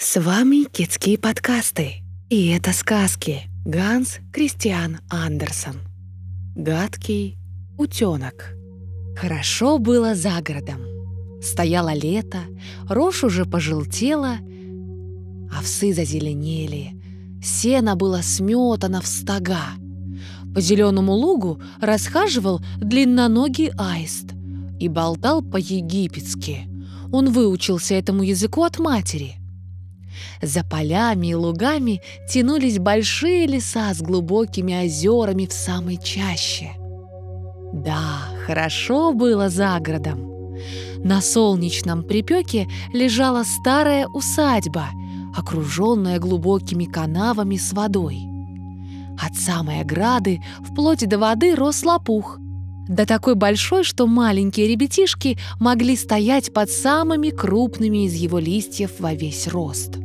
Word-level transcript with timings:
С 0.00 0.20
вами 0.20 0.62
Китские 0.62 1.18
подкасты. 1.18 2.04
И 2.30 2.50
это 2.50 2.72
сказки 2.72 3.50
Ганс 3.64 4.18
Кристиан 4.32 5.00
Андерсон. 5.10 5.80
Гадкий 6.54 7.36
утенок. 7.76 8.54
Хорошо 9.16 9.78
было 9.78 10.14
за 10.14 10.40
городом. 10.40 10.82
Стояло 11.42 11.92
лето, 11.94 12.42
рожь 12.88 13.24
уже 13.24 13.44
пожелтела, 13.44 14.36
овсы 15.52 15.92
зазеленели, 15.92 16.92
сено 17.42 17.96
было 17.96 18.22
сметано 18.22 19.00
в 19.00 19.06
стога. 19.08 19.64
По 20.54 20.60
зеленому 20.60 21.12
лугу 21.12 21.60
расхаживал 21.80 22.60
длинноногий 22.76 23.72
аист 23.76 24.26
и 24.78 24.88
болтал 24.88 25.42
по-египетски. 25.42 26.68
Он 27.10 27.32
выучился 27.32 27.94
этому 27.94 28.22
языку 28.22 28.62
от 28.62 28.78
матери. 28.78 29.38
За 30.42 30.64
полями 30.64 31.28
и 31.28 31.34
лугами 31.34 32.02
тянулись 32.28 32.78
большие 32.78 33.46
леса 33.46 33.92
с 33.92 34.00
глубокими 34.00 34.84
озерами 34.84 35.46
в 35.46 35.52
самой 35.52 35.96
чаще. 35.96 36.70
Да, 37.72 38.28
хорошо 38.46 39.12
было 39.12 39.48
за 39.48 39.78
городом. 39.80 40.28
На 41.04 41.20
солнечном 41.20 42.02
припеке 42.02 42.66
лежала 42.92 43.44
старая 43.44 44.08
усадьба, 44.08 44.88
окруженная 45.36 46.18
глубокими 46.18 46.84
канавами 46.84 47.56
с 47.56 47.72
водой. 47.72 48.26
От 49.20 49.36
самой 49.36 49.80
ограды 49.80 50.40
вплоть 50.64 51.06
до 51.06 51.18
воды 51.18 51.54
рос 51.54 51.84
лопух, 51.84 52.38
да 52.88 53.04
такой 53.04 53.34
большой, 53.34 53.84
что 53.84 54.06
маленькие 54.06 54.66
ребятишки 54.66 55.38
могли 55.60 55.94
стоять 55.94 56.52
под 56.52 56.70
самыми 56.70 57.28
крупными 57.28 58.06
из 58.06 58.14
его 58.14 58.38
листьев 58.38 58.92
во 58.98 59.12
весь 59.12 59.46
рост. 59.46 59.98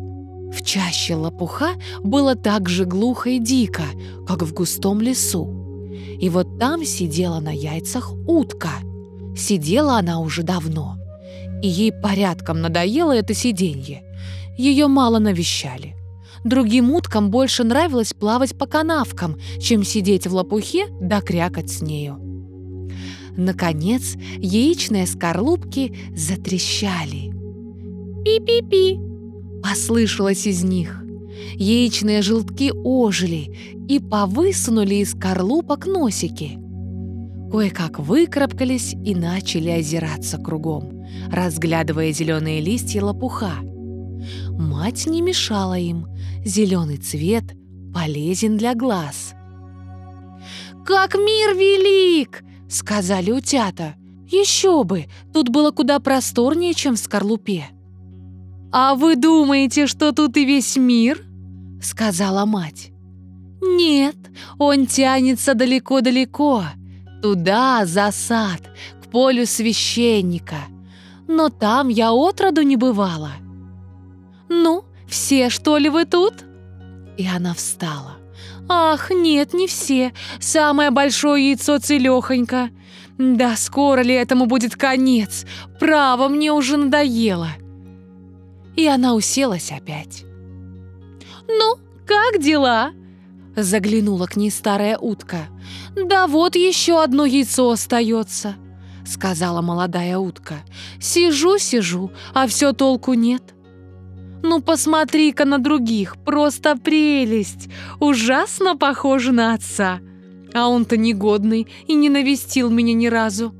В 0.54 0.64
чаще 0.64 1.16
лопуха 1.16 1.72
было 2.04 2.36
так 2.36 2.70
же 2.70 2.86
глухо 2.86 3.32
и 3.32 3.40
дико, 3.40 3.84
как 4.28 4.44
в 4.44 4.54
густом 4.54 5.02
лесу. 5.02 5.90
И 6.20 6.30
вот 6.30 6.60
там 6.60 6.86
сидела 6.86 7.40
на 7.40 7.50
яйцах 7.50 8.14
утка. 8.28 8.70
Сидела 9.36 9.98
она 9.98 10.20
уже 10.20 10.44
давно. 10.44 10.98
И 11.64 11.68
ей 11.68 11.92
порядком 11.92 12.62
надоело 12.62 13.16
это 13.16 13.34
сиденье. 13.34 14.04
Ее 14.58 14.88
мало 14.88 15.18
навещали. 15.18 15.96
Другим 16.44 16.92
уткам 16.92 17.32
больше 17.32 17.64
нравилось 17.64 18.14
плавать 18.14 18.56
по 18.56 18.68
канавкам, 18.68 19.40
чем 19.60 19.84
сидеть 19.84 20.28
в 20.28 20.36
лопухе 20.36 20.88
да 21.02 21.22
крякать 21.22 21.72
с 21.72 21.82
нею. 21.82 22.20
Наконец, 23.36 24.16
яичные 24.38 25.08
скорлупки 25.08 25.96
затрещали. 26.16 27.32
«Пи-пи-пи!» 28.24 29.13
Послышалось 29.64 30.46
из 30.46 30.64
них. 30.64 31.04
Яичные 31.56 32.22
желтки 32.22 32.72
ожили 32.72 33.76
и 33.88 34.00
повысунули 34.00 34.96
из 34.96 35.12
скорлупок 35.12 35.88
носики. 35.88 36.60
Кое-как 37.52 38.00
выкарабкались 38.00 38.94
и 38.94 39.16
начали 39.16 39.70
озираться 39.70 40.38
кругом, 40.38 41.06
разглядывая 41.32 42.12
зеленые 42.12 42.62
листья 42.62 43.04
лопуха. 43.04 43.54
Мать 44.50 45.06
не 45.06 45.22
мешала 45.22 45.78
им. 45.78 46.08
Зеленый 46.44 46.98
цвет 46.98 47.44
полезен 47.94 48.58
для 48.58 48.74
глаз. 48.74 49.34
«Как 50.86 51.16
мир 51.16 51.56
велик!»— 51.56 52.44
сказали 52.70 53.32
утята. 53.32 53.96
«Еще 54.28 54.84
бы! 54.84 55.06
Тут 55.32 55.50
было 55.50 55.72
куда 55.72 56.00
просторнее, 56.00 56.74
чем 56.74 56.96
в 56.96 57.00
скорлупе». 57.00 57.73
«А 58.76 58.96
вы 58.96 59.16
думаете, 59.16 59.86
что 59.86 60.14
тут 60.14 60.36
и 60.36 60.46
весь 60.46 60.78
мир?»— 60.78 61.24
сказала 61.82 62.46
мать. 62.46 62.92
«Нет, 63.62 64.16
он 64.58 64.88
тянется 64.88 65.54
далеко-далеко, 65.54 66.64
туда, 67.22 67.86
за 67.86 68.10
сад, 68.12 68.62
к 69.00 69.12
полю 69.12 69.46
священника. 69.46 70.56
Но 71.28 71.50
там 71.50 71.90
я 71.90 72.14
отроду 72.14 72.64
не 72.64 72.76
бывала». 72.76 73.34
«Ну, 74.50 74.86
все, 75.08 75.52
что 75.52 75.78
ли, 75.78 75.88
вы 75.88 76.06
тут?» 76.06 76.44
И 77.16 77.28
она 77.28 77.54
встала. 77.54 78.18
«Ах, 78.68 79.12
нет, 79.12 79.54
не 79.54 79.68
все. 79.68 80.14
Самое 80.40 80.90
большое 80.90 81.52
яйцо 81.52 81.78
целехонько. 81.78 82.72
Да 83.20 83.56
скоро 83.56 84.02
ли 84.02 84.16
этому 84.16 84.48
будет 84.48 84.76
конец? 84.76 85.46
Право, 85.80 86.28
мне 86.28 86.52
уже 86.52 86.78
надоело» 86.78 87.50
и 88.76 88.88
она 88.88 89.14
уселась 89.14 89.72
опять. 89.72 90.24
«Ну, 91.48 91.76
как 92.06 92.42
дела?»— 92.42 92.92
заглянула 93.56 94.26
к 94.26 94.36
ней 94.36 94.50
старая 94.50 94.98
утка. 94.98 95.48
«Да 95.96 96.28
вот 96.28 96.56
еще 96.56 97.04
одно 97.04 97.26
яйцо 97.26 97.70
остается»,— 97.70 98.56
сказала 99.06 99.62
молодая 99.62 100.18
утка. 100.18 100.56
«Сижу-сижу, 101.00 102.12
а 102.34 102.48
все 102.48 102.74
толку 102.74 103.14
нет». 103.14 103.44
«Ну, 104.42 104.60
посмотри-ка 104.62 105.46
на 105.46 105.58
других, 105.58 106.18
просто 106.26 106.76
прелесть! 106.76 107.70
Ужасно 108.00 108.76
похож 108.76 109.28
на 109.28 109.54
отца. 109.54 110.00
А 110.54 110.68
он-то 110.68 110.98
негодный 110.98 111.68
и 111.88 111.96
не 111.96 112.10
навестил 112.10 112.70
меня 112.70 112.94
ни 112.94 113.08
разу. 113.08 113.56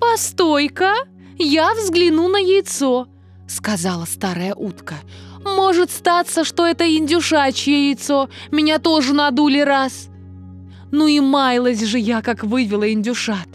Постой-ка, 0.00 0.94
я 1.36 1.74
взгляну 1.74 2.28
на 2.28 2.38
яйцо.— 2.38 3.08
сказала 3.48 4.04
старая 4.04 4.54
утка. 4.54 4.96
«Может 5.44 5.90
статься, 5.90 6.44
что 6.44 6.66
это 6.66 6.84
индюшачье 6.84 7.88
яйцо. 7.90 8.28
Меня 8.50 8.78
тоже 8.78 9.14
надули 9.14 9.60
раз». 9.60 10.08
Ну 10.90 11.08
и 11.08 11.18
маялась 11.18 11.82
же 11.82 11.98
я, 11.98 12.22
как 12.22 12.44
вывела 12.44 12.92
индюшат. 12.92 13.48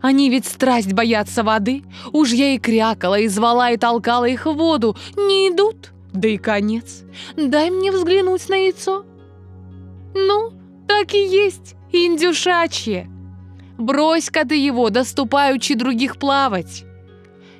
Они 0.00 0.30
ведь 0.30 0.46
страсть 0.46 0.92
боятся 0.92 1.42
воды. 1.42 1.82
Уж 2.12 2.32
я 2.32 2.54
и 2.54 2.58
крякала, 2.58 3.18
и 3.18 3.28
звала, 3.28 3.72
и 3.72 3.76
толкала 3.76 4.24
их 4.24 4.46
в 4.46 4.52
воду. 4.52 4.96
Не 5.16 5.50
идут. 5.50 5.92
Да 6.14 6.28
и 6.28 6.38
конец. 6.38 7.02
Дай 7.36 7.70
мне 7.70 7.92
взглянуть 7.92 8.48
на 8.48 8.54
яйцо. 8.54 9.04
Ну, 10.14 10.52
так 10.88 11.12
и 11.12 11.18
есть, 11.18 11.74
индюшачье. 11.92 13.10
Брось-ка 13.76 14.46
ты 14.46 14.56
его, 14.56 14.88
доступаючи 14.88 15.74
других 15.74 16.16
плавать. 16.16 16.85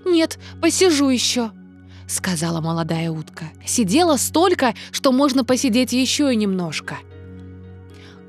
«Нет, 0.06 0.38
посижу 0.62 1.08
еще»,— 1.08 1.50
сказала 2.06 2.60
молодая 2.60 3.10
утка. 3.10 3.46
Сидела 3.66 4.16
столько, 4.16 4.74
что 4.92 5.10
можно 5.10 5.44
посидеть 5.44 5.92
еще 5.92 6.32
и 6.32 6.36
немножко. 6.36 6.98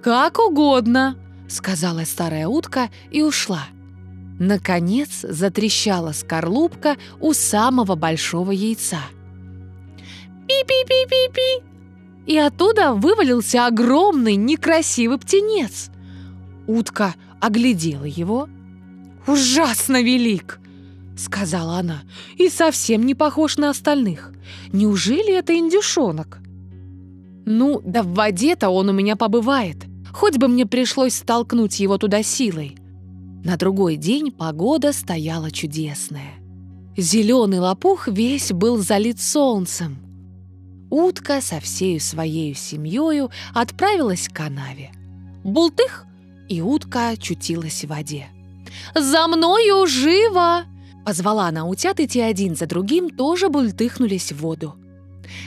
«Как 0.02 0.40
угодно»,— 0.40 1.16
сказала 1.48 2.04
старая 2.04 2.48
утка 2.48 2.90
и 3.12 3.22
ушла. 3.22 3.66
Наконец 4.40 5.22
затрещала 5.22 6.14
скорлупка 6.14 6.98
у 7.20 7.34
самого 7.34 7.96
большого 7.96 8.52
яйца. 8.52 9.00
«Пи-пи-пи-пи-пи!» 10.48 11.64
И 12.26 12.38
оттуда 12.38 12.94
вывалился 12.94 13.68
огромный 13.68 14.36
некрасивый 14.36 15.20
птенец. 15.20 15.90
Утка 16.66 17.14
оглядела 17.40 18.06
его. 18.06 18.50
«Ужасно 19.28 20.02
велик!» 20.02 20.60
Сказала 21.18 21.78
она, 21.78 22.04
и 22.38 22.50
совсем 22.50 23.06
не 23.06 23.16
похож 23.16 23.58
на 23.58 23.70
остальных. 23.70 24.34
Неужели 24.72 25.34
это 25.34 25.58
индюшонок? 25.58 26.40
Ну, 27.46 27.82
да 27.84 28.04
в 28.04 28.14
воде-то 28.14 28.70
он 28.70 28.90
у 28.90 28.94
меня 28.94 29.16
побывает. 29.16 29.86
Хоть 30.14 30.38
бы 30.38 30.48
мне 30.48 30.66
пришлось 30.66 31.16
столкнуть 31.16 31.80
его 31.80 31.98
туда 31.98 32.24
силой. 32.24 32.78
На 33.44 33.56
другой 33.58 33.98
день 33.98 34.32
погода 34.32 34.92
стояла 34.92 35.52
чудесная. 35.52 36.34
Зеленый 36.98 37.60
лопух 37.60 38.08
весь 38.08 38.52
был 38.52 38.78
залит 38.78 39.20
солнцем. 39.20 40.00
Утка 40.90 41.42
со 41.42 41.60
всею 41.60 42.00
своей 42.00 42.56
семьей 42.56 43.30
отправилась 43.54 44.28
к 44.28 44.34
канаве. 44.36 44.92
Бултых, 45.44 46.06
и 46.50 46.62
утка 46.62 47.10
очутилась 47.10 47.84
в 47.84 47.88
воде. 47.88 48.28
«За 48.96 49.28
мною 49.28 49.86
живо!» 49.86 50.66
Позвала 51.08 51.48
она 51.48 51.66
утят, 51.66 52.02
и 52.02 52.06
те 52.06 52.26
один 52.26 52.58
за 52.58 52.66
другим 52.66 53.10
тоже 53.10 53.48
бультыхнулись 53.48 54.34
в 54.34 54.42
воду. 54.42 54.76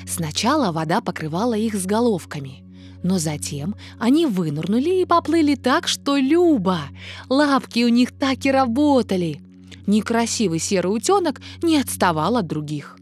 Сначала 0.09 0.73
вода 0.73 1.03
покрывала 1.03 1.53
их 1.53 1.75
с 1.75 1.85
головками, 1.85 2.65
но 3.03 3.19
затем 3.19 3.75
они 3.99 4.25
вынырнули 4.25 5.03
и 5.03 5.05
поплыли 5.05 5.57
так, 5.57 5.87
что 5.87 6.17
Люба! 6.17 6.85
Лапки 7.29 7.85
у 7.85 7.89
них 7.89 8.11
так 8.13 8.47
и 8.47 8.51
работали. 8.51 9.43
Некрасивый 9.87 10.61
серый 10.61 10.97
утенок 10.97 11.43
не 11.63 11.77
отставал 11.77 12.39
от 12.39 12.47
других. 12.47 12.97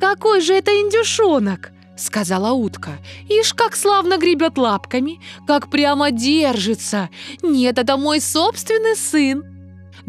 «Какой 0.00 0.40
же 0.40 0.54
это 0.54 0.70
индюшонок!»— 0.70 1.72
сказала 1.98 2.52
утка. 2.52 3.00
«Ишь, 3.28 3.52
как 3.52 3.76
славно 3.76 4.16
гребет 4.16 4.56
лапками, 4.56 5.20
как 5.46 5.68
прямо 5.68 6.10
держится! 6.10 7.10
Нет, 7.42 7.76
это 7.76 7.98
мой 7.98 8.22
собственный 8.22 8.96
сын!» 8.96 9.47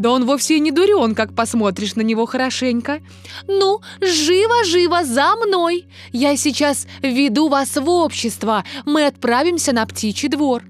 Да 0.00 0.12
он 0.12 0.24
вовсе 0.24 0.58
не 0.60 0.70
дурен, 0.70 1.14
как 1.14 1.34
посмотришь 1.34 1.94
на 1.94 2.00
него 2.00 2.24
хорошенько. 2.24 3.00
Ну, 3.46 3.80
живо-живо 4.00 5.04
за 5.04 5.36
мной! 5.36 5.84
Я 6.10 6.38
сейчас 6.38 6.86
веду 7.02 7.50
вас 7.50 7.76
в 7.76 7.86
общество. 7.86 8.64
Мы 8.86 9.04
отправимся 9.04 9.74
на 9.74 9.84
птичий 9.84 10.30
двор. 10.30 10.64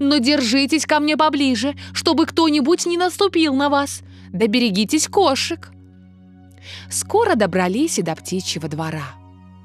Но 0.00 0.18
держитесь 0.18 0.86
ко 0.86 0.98
мне 0.98 1.16
поближе, 1.16 1.76
чтобы 1.92 2.26
кто-нибудь 2.26 2.84
не 2.86 2.96
наступил 2.96 3.54
на 3.54 3.68
вас. 3.68 4.02
Да 4.32 4.48
берегитесь 4.48 5.06
кошек. 5.06 5.70
Скоро 6.90 7.36
добрались 7.36 8.00
и 8.00 8.02
до 8.02 8.16
птичьего 8.16 8.68
двора. 8.68 9.14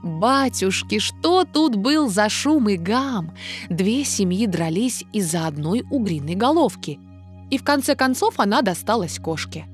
Батюшки, 0.03 0.99
что 0.99 1.45
тут 1.45 1.77
был 1.77 2.09
за 2.09 2.29
шум 2.29 2.69
и 2.69 2.77
гам? 2.77 3.33
Две 3.71 4.05
семьи 4.05 4.45
дрались 4.45 5.03
из-за 5.13 5.47
одной 5.47 5.83
угриной 5.89 6.35
головки. 6.35 6.99
И 7.49 7.57
в 7.57 7.63
конце 7.63 7.95
концов 7.95 8.39
она 8.39 8.61
досталась 8.61 9.19
кошке. 9.19 9.65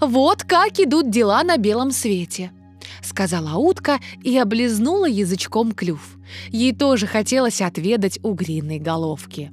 «Вот 0.00 0.42
как 0.42 0.78
идут 0.80 1.10
дела 1.10 1.42
на 1.44 1.56
белом 1.56 1.90
свете»,— 1.90 2.52
сказала 3.02 3.56
утка 3.56 4.00
и 4.22 4.36
облизнула 4.36 5.06
язычком 5.06 5.72
клюв. 5.72 6.16
Ей 6.48 6.74
тоже 6.74 7.06
хотелось 7.06 7.60
отведать 7.60 8.18
угриной 8.22 8.78
головки. 8.78 9.52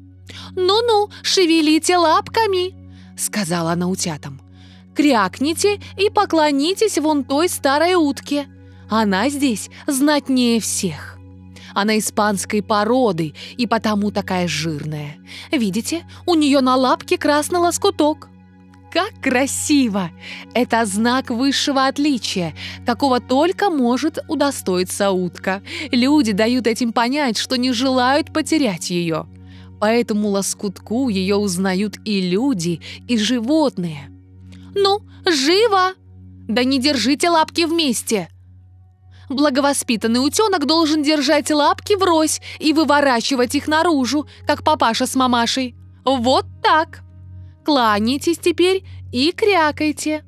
«Ну-ну, 0.56 1.10
шевелите 1.24 1.98
лапками»,— 1.98 2.74
сказала 3.18 3.74
она 3.74 3.88
утятам. 3.88 4.42
«Крякните 4.95 5.80
и 5.98 6.10
поклонитесь 6.10 6.98
вон 6.98 7.24
той 7.24 7.48
старой 7.50 7.95
утке. 7.95 8.48
Она 8.89 9.30
здесь 9.30 9.69
знатнее 9.88 10.60
всех. 10.60 11.18
Она 11.74 11.98
испанской 11.98 12.62
породы 12.62 13.34
и 13.58 13.68
потому 13.68 14.12
такая 14.12 14.48
жирная. 14.48 15.18
Видите, 15.52 16.04
у 16.26 16.36
нее 16.36 16.62
на 16.62 16.76
лапке 16.76 17.18
красный 17.18 17.60
лоскуток. 17.60 18.30
Как 18.92 19.14
красиво! 19.22 20.12
Это 20.54 20.86
знак 20.86 21.30
высшего 21.30 21.88
отличия, 21.88 22.54
какого 22.86 23.22
только 23.22 23.70
может 23.70 24.20
удостоиться 24.28 25.12
утка. 25.12 25.62
Люди 25.92 26.34
дают 26.34 26.68
этим 26.68 26.92
понять, 26.92 27.38
что 27.38 27.56
не 27.56 27.72
желают 27.72 28.34
потерять 28.34 28.90
ее. 28.90 29.28
По 29.80 29.86
этому 29.86 30.28
лоскутку 30.28 31.08
ее 31.08 31.38
узнают 31.38 31.96
и 32.04 32.20
люди, 32.20 32.82
и 33.08 33.18
животные. 33.18 34.12
«Ну, 34.76 35.02
живо! 35.26 35.94
Да 36.48 36.64
не 36.66 36.78
держите 36.78 37.30
лапки 37.30 37.66
вместе!» 37.66 38.30
Благовоспитанный 39.31 40.19
утенок 40.19 40.66
должен 40.66 41.04
держать 41.04 41.50
лапки 41.51 41.94
врозь 41.94 42.42
и 42.60 42.74
выворачивать 42.74 43.56
их 43.56 43.69
наружу, 43.69 44.28
как 44.45 44.63
папаша 44.63 45.07
с 45.07 45.16
мамашей. 45.16 45.74
Вот 46.04 46.45
так. 46.62 47.01
Кланяйтесь 47.63 48.39
теперь 48.39 48.83
и 49.13 49.31
крякайте. 49.31 50.25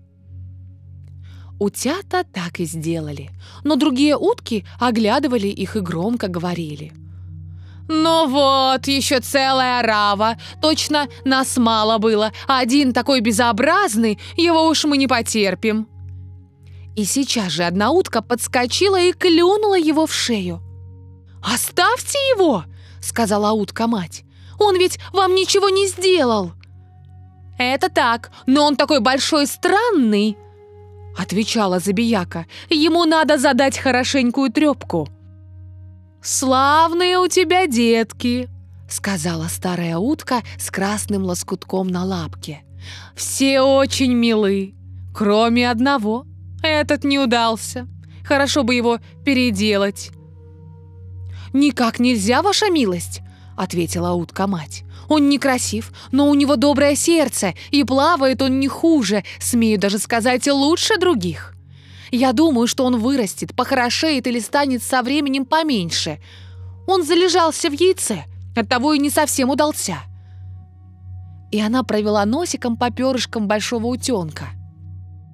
Утята 1.59 2.23
так 2.23 2.61
и 2.61 2.65
сделали, 2.65 3.31
но 3.65 3.75
другие 3.75 4.15
утки 4.15 4.65
оглядывали 4.79 5.47
их 5.47 5.75
и 5.75 5.81
громко 5.81 6.29
говорили. 6.29 6.93
«Ну 7.89 8.27
вот, 8.27 8.87
еще 8.87 9.19
целая 9.19 9.81
рава. 9.81 10.37
Точно 10.61 11.09
нас 11.25 11.57
мало 11.57 11.97
было. 11.97 12.31
Один 12.47 12.93
такой 12.93 13.19
безобразный, 13.19 14.17
его 14.37 14.65
уж 14.67 14.85
мы 14.85 14.95
не 14.95 15.07
потерпим». 15.07 15.92
И 16.95 17.05
сейчас 17.05 17.51
же 17.51 17.63
одна 17.63 17.91
утка 17.91 18.21
подскочила 18.21 18.99
и 18.99 19.13
клюнула 19.13 19.77
его 19.77 20.05
в 20.05 20.13
шею. 20.13 20.61
«Оставьте 21.41 22.17
его!»— 22.35 22.65
сказала 23.01 23.51
утка-мать. 23.51 24.23
«Он 24.59 24.77
ведь 24.77 24.99
вам 25.11 25.33
ничего 25.33 25.69
не 25.69 25.87
сделал!» 25.87 26.53
«Это 27.57 27.89
так, 27.89 28.31
но 28.45 28.65
он 28.65 28.75
такой 28.75 28.99
большой 28.99 29.47
странный!»— 29.47 30.37
отвечала 31.17 31.79
Забияка. 31.79 32.45
«Ему 32.69 33.05
надо 33.05 33.37
задать 33.37 33.77
хорошенькую 33.77 34.51
трепку». 34.51 35.07
«Славные 36.21 37.19
у 37.19 37.27
тебя 37.27 37.67
детки!»— 37.67 38.49
сказала 38.89 39.47
старая 39.47 39.97
утка 39.97 40.41
с 40.57 40.71
красным 40.71 41.23
лоскутком 41.25 41.87
на 41.87 42.05
лапке. 42.05 42.63
«Все 43.15 43.61
очень 43.61 44.13
милы, 44.13 44.75
кроме 45.13 45.69
одного. 45.69 46.25
Этот 46.63 47.03
не 47.03 47.19
удался. 47.19 47.87
Хорошо 48.23 48.63
бы 48.63 48.73
его 48.73 48.99
переделать». 49.23 50.11
«Никак 51.51 51.99
нельзя, 51.99 52.41
ваша 52.41 52.71
милость!»— 52.71 53.21
ответила 53.57 54.13
утка-мать. 54.13 54.83
«Он 55.07 55.29
некрасив, 55.29 55.91
но 56.11 56.29
у 56.29 56.33
него 56.33 56.55
доброе 56.55 56.95
сердце, 56.95 57.53
и 57.69 57.83
плавает 57.83 58.41
он 58.41 58.59
не 58.59 58.67
хуже, 58.67 59.23
смею 59.39 59.77
даже 59.77 59.99
сказать, 59.99 60.47
лучше 60.47 60.97
других. 60.97 61.53
Я 62.09 62.33
думаю, 62.33 62.67
что 62.67 62.85
он 62.85 62.97
вырастет, 62.97 63.55
похорошеет 63.55 64.25
или 64.25 64.39
станет 64.39 64.81
со 64.81 65.03
временем 65.03 65.45
поменьше. 65.45 66.19
Он 66.87 67.03
залежался 67.03 67.69
в 67.69 67.73
яйце, 67.73 68.23
оттого 68.55 68.93
и 68.93 68.99
не 68.99 69.11
совсем 69.11 69.51
удался». 69.51 69.97
И 71.51 71.61
она 71.61 71.83
провела 71.83 72.25
носиком 72.25 72.77
по 72.77 72.89
перышкам 72.89 73.47
большого 73.47 73.85
утенка— 73.85 74.47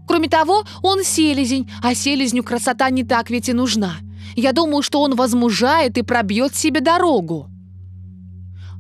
Кроме 0.10 0.28
того, 0.28 0.64
он 0.82 1.04
селезень, 1.04 1.70
а 1.84 1.94
селезню 1.94 2.44
красота 2.44 2.90
не 2.90 3.04
так 3.04 3.30
ведь 3.30 3.48
и 3.48 3.54
нужна. 3.54 3.98
Я 4.36 4.54
думаю, 4.54 4.82
что 4.82 5.02
он 5.02 5.14
возмужает 5.14 6.00
и 6.00 6.02
пробьет 6.02 6.56
себе 6.56 6.82
дорогу». 6.82 7.48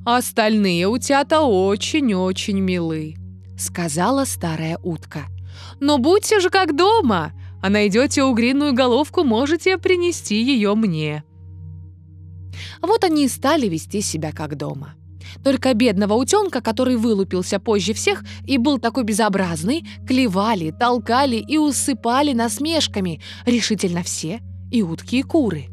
«Остальные 0.05 0.87
утята 0.87 1.41
очень-очень 1.41 2.59
милы»,— 2.59 3.15
сказала 3.59 4.25
старая 4.25 4.79
утка. 4.81 5.27
«Но 5.79 5.99
будьте 5.99 6.39
же 6.39 6.49
как 6.49 6.75
дома, 6.75 7.33
а 7.61 7.69
найдете 7.69 8.23
угриную 8.23 8.73
головку, 8.73 9.23
можете 9.23 9.77
принести 9.77 10.41
ее 10.41 10.73
мне». 10.73 11.23
Вот 12.81 13.03
они 13.03 13.25
и 13.25 13.29
стали 13.29 13.67
вести 13.67 14.01
себя 14.01 14.31
как 14.31 14.57
дома. 14.57 14.95
Только 15.43 15.73
бедного 15.73 16.13
утенка, 16.13 16.61
который 16.61 16.95
вылупился 16.95 17.59
позже 17.59 17.93
всех 17.93 18.23
и 18.45 18.57
был 18.57 18.79
такой 18.79 19.03
безобразный, 19.03 19.85
клевали, 20.07 20.71
толкали 20.71 21.37
и 21.37 21.57
усыпали 21.57 22.33
насмешками 22.33 23.21
решительно 23.45 24.03
все, 24.03 24.41
и 24.71 24.81
утки, 24.81 25.19
и 25.19 25.23
куры. 25.23 25.67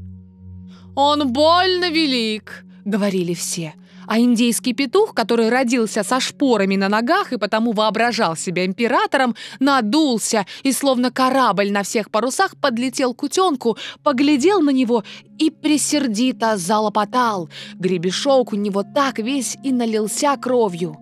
«Он 0.94 1.32
больно 1.32 1.91
велик»,— 1.91 2.64
говорили 2.85 3.35
все,— 3.35 3.75
а 4.06 4.19
индейский 4.19 4.73
петух, 4.73 5.14
который 5.14 5.49
родился 5.49 6.03
со 6.03 6.20
шпорами 6.20 6.76
на 6.76 6.88
ногах 6.88 7.32
и 7.32 7.38
потому 7.38 7.73
воображал 7.73 8.37
себя 8.37 8.64
императором, 8.64 9.35
надулся 9.61 10.47
и 10.62 10.73
словно 10.73 11.11
корабль 11.11 11.70
на 11.70 11.82
всех 11.82 12.11
парусах 12.11 12.56
подлетел 12.56 13.14
к 13.14 13.23
утенку, 13.23 13.76
поглядел 14.03 14.61
на 14.61 14.70
него 14.70 15.05
и 15.38 15.51
присердито 15.51 16.56
залопотал. 16.56 17.51
Гребешок 17.75 18.53
у 18.53 18.56
него 18.56 18.82
так 18.82 19.19
весь 19.19 19.56
и 19.63 19.72
налился 19.72 20.36
кровью. 20.36 20.96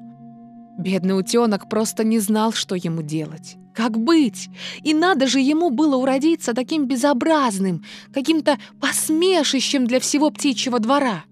Бедный 0.79 1.19
утенок 1.19 1.69
просто 1.69 2.03
не 2.03 2.19
знал, 2.19 2.53
что 2.53 2.75
ему 2.75 3.03
делать. 3.03 3.57
Как 3.75 3.99
быть? 3.99 4.49
И 4.83 4.95
надо 4.95 5.27
же 5.27 5.41
ему 5.41 5.71
было 5.71 5.97
уродиться 5.97 6.55
таким 6.55 6.87
безобразным, 6.87 7.85
каким-то 8.13 8.59
посмешищем 8.81 9.87
для 9.87 9.99
всего 10.01 10.31
птичьего 10.31 10.79
двора. 10.79 11.25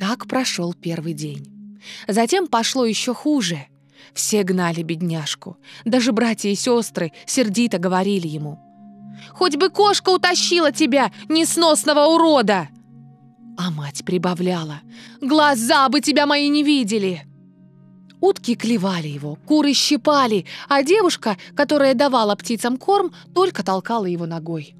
Так 0.00 0.26
прошел 0.26 0.74
первый 0.74 1.12
день. 1.12 1.78
Затем 2.08 2.46
пошло 2.46 2.84
еще 2.84 3.14
хуже. 3.14 3.66
Все 4.12 4.42
гнали 4.42 4.82
бедняжку. 4.82 5.56
Даже 5.84 6.12
братья 6.12 6.48
и 6.48 6.54
сестры 6.54 7.12
сердито 7.26 7.78
говорили 7.78 8.26
ему. 8.26 8.60
«Хоть 9.30 9.56
бы 9.56 9.70
кошка 9.70 10.10
утащила 10.10 10.72
тебя, 10.72 11.12
несносного 11.28 12.06
урода!» 12.14 12.68
А 13.56 13.70
мать 13.70 14.04
прибавляла. 14.04 14.80
«Глаза 15.20 15.88
бы 15.88 16.00
тебя 16.00 16.26
мои 16.26 16.48
не 16.48 16.62
видели!» 16.62 17.26
Утки 18.20 18.54
клевали 18.54 19.08
его, 19.08 19.36
куры 19.46 19.74
щипали, 19.74 20.46
а 20.68 20.82
девушка, 20.82 21.36
которая 21.54 21.94
давала 21.94 22.34
птицам 22.34 22.78
корм, 22.78 23.12
только 23.34 23.62
толкала 23.62 24.06
его 24.06 24.26
ногой. 24.26 24.74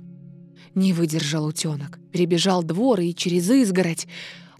Не 0.74 0.92
выдержал 0.92 1.44
утенок, 1.44 1.98
перебежал 2.10 2.62
двор 2.62 3.00
и 3.00 3.14
через 3.14 3.50
изгородь. 3.50 4.08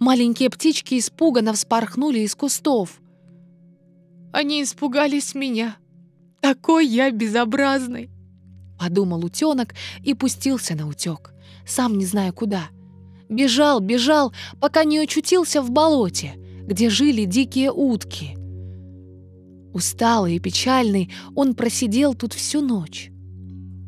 Маленькие 0.05 0.51
птички 0.51 0.99
испуганно 0.99 1.55
вспорхнули 1.55 2.19
из 2.19 2.35
кустов. 2.35 3.01
«Они 4.35 4.63
испугались 4.63 5.35
меня. 5.35 5.79
Такой 6.43 6.87
я 6.87 7.11
безобразный!» 7.11 8.11
Подумал 8.79 9.25
утенок 9.25 9.75
и 10.03 10.13
пустился 10.13 10.75
на 10.75 10.87
утек, 10.89 11.33
сам 11.67 11.97
не 11.97 12.05
зная 12.05 12.33
куда. 12.33 12.65
Бежал, 13.31 13.81
бежал, 13.81 14.35
пока 14.61 14.85
не 14.85 14.99
очутился 14.99 15.63
в 15.63 15.71
болоте, 15.71 16.35
где 16.67 16.91
жили 16.91 17.25
дикие 17.25 17.73
утки. 17.73 18.37
Усталый 19.73 20.37
и 20.37 20.39
печальный, 20.39 21.11
он 21.35 21.55
просидел 21.55 22.13
тут 22.13 22.35
всю 22.35 22.61
ночь. 22.61 23.11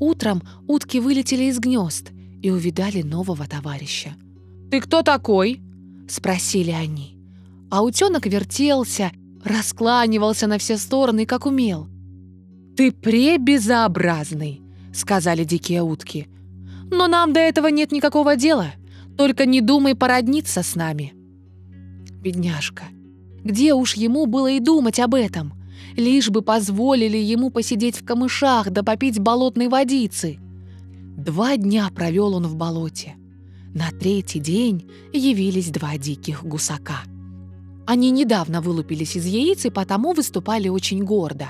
Утром 0.01 0.43
утки 0.67 0.99
вылетели 0.99 1.45
из 1.45 1.59
гнезд 1.59 2.13
и 2.41 2.51
увидали 2.51 3.03
нового 3.03 3.47
товарища. 3.47 4.15
«Ты 4.71 4.81
кто 4.81 5.03
такой?»— 5.03 5.61
спросили 6.09 6.71
они. 6.71 7.17
А 7.71 7.83
утенок 7.83 8.27
вертелся, 8.27 9.13
раскланивался 9.45 10.47
на 10.47 10.59
все 10.59 10.77
стороны, 10.77 11.27
как 11.27 11.47
умел. 11.47 11.89
«Ты 12.77 12.93
пребезобразный»,— 12.93 14.61
сказали 14.93 15.45
дикие 15.45 15.83
утки. 15.83 16.29
«Но 16.91 17.07
нам 17.07 17.33
до 17.33 17.41
этого 17.41 17.69
нет 17.69 17.91
никакого 17.93 18.37
дела. 18.37 18.73
Только 19.17 19.47
не 19.47 19.61
думай 19.61 19.95
породниться 19.95 20.63
с 20.63 20.75
нами». 20.75 21.15
Бедняжка. 22.21 22.85
Где 23.45 23.75
уж 23.75 23.95
ему 23.95 24.27
было 24.27 24.51
и 24.51 24.61
думать 24.61 24.99
об 25.01 25.15
этом? 25.15 25.55
Лишь 25.97 26.29
бы 26.29 26.43
позволили 26.43 27.17
ему 27.17 27.51
посидеть 27.51 27.97
в 27.97 28.05
камышах 28.05 28.71
да 28.71 28.83
попить 28.83 29.19
болотной 29.19 29.69
водицы. 29.69 30.39
Два 31.17 31.57
дня 31.57 31.89
провел 31.95 32.35
он 32.35 32.47
в 32.47 32.57
болоте. 32.57 33.15
На 33.77 33.91
третий 33.91 34.39
день 34.39 34.91
явились 35.13 35.69
два 35.69 35.99
диких 35.99 36.43
гусака. 36.43 37.03
Они 37.85 38.11
недавно 38.11 38.63
вылупились 38.63 39.17
из 39.17 39.27
яиц 39.27 39.67
и 39.67 39.71
потому 39.71 40.15
выступали 40.15 40.69
очень 40.71 41.05
гордо. 41.05 41.49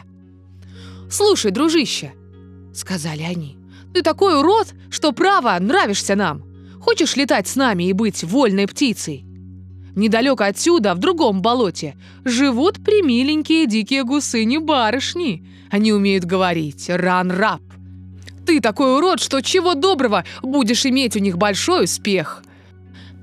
«Слушай, 1.08 1.52
дружище»,— 1.52 2.14
сказали 2.74 3.22
они,— 3.22 3.56
«ты 3.94 4.02
такой 4.02 4.40
урод, 4.40 4.74
что 4.90 5.12
право 5.12 5.56
нравишься 5.60 6.16
нам. 6.16 6.42
Хочешь 6.80 7.14
летать 7.14 7.46
с 7.46 7.54
нами 7.54 7.84
и 7.84 7.92
быть 7.92 8.24
вольной 8.24 8.66
птицей?» 8.66 9.24
Недалеко 9.94 10.42
отсюда, 10.42 10.96
в 10.96 10.98
другом 10.98 11.42
болоте, 11.42 11.94
живут 12.24 12.84
примиленькие 12.84 13.68
дикие 13.68 14.02
гусыни-барышни. 14.02 15.46
Они 15.70 15.92
умеют 15.92 16.24
говорить 16.24 16.90
«ран-раб». 16.90 17.62
Ты 18.46 18.60
такой 18.60 18.96
урод, 18.96 19.20
что 19.20 19.42
чего 19.42 19.74
доброго 19.74 20.24
будешь 20.40 20.86
иметь 20.86 21.16
у 21.16 21.18
них 21.18 21.36
большой 21.36 21.84
успех. 21.84 22.44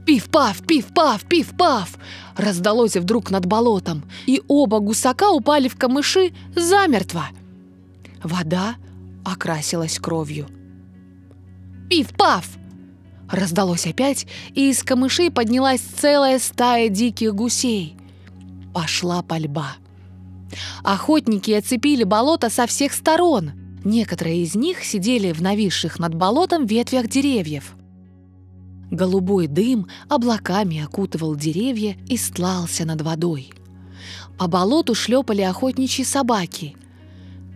Пиф-паф, 0.06 0.62
пиф-паф, 0.68 1.24
пиф-паф! 1.24 1.98
Раздалось 2.36 2.98
вдруг 2.98 3.32
над 3.32 3.46
болотом, 3.46 4.04
и 4.26 4.42
оба 4.50 4.80
гусака 4.80 5.32
упали 5.32 5.70
в 5.70 5.78
камыши 5.78 6.34
замертво. 6.56 7.28
Вода 8.22 8.76
окрасилась 9.24 9.98
кровью. 9.98 10.48
Пиф-паф! 11.90 12.46
Раздалось 13.32 13.88
опять, 13.88 14.28
и 14.54 14.70
из 14.70 14.84
камышей 14.84 15.32
поднялась 15.32 15.80
целая 15.80 16.38
стая 16.38 16.90
диких 16.90 17.34
гусей. 17.34 17.96
Пошла 18.74 19.22
пальба. 19.22 19.78
Охотники 20.84 21.52
оцепили 21.52 22.04
болото 22.04 22.50
со 22.50 22.68
всех 22.68 22.92
сторон. 22.92 23.63
Некоторые 23.84 24.44
из 24.44 24.56
них 24.56 24.84
сидели 24.84 25.32
в 25.32 25.42
нависших 25.42 26.00
над 26.00 26.16
болотом 26.16 26.66
ветвях 26.66 27.08
деревьев. 27.08 27.76
Голубой 28.92 29.48
дым 29.48 29.88
облаками 30.08 30.82
окутывал 30.84 31.36
деревья 31.36 31.98
и 32.08 32.16
стлался 32.16 32.86
над 32.86 33.02
водой. 33.02 33.52
По 34.38 34.48
болоту 34.48 34.96
шлепали 34.96 35.42
охотничьи 35.42 36.06
собаки. 36.06 36.76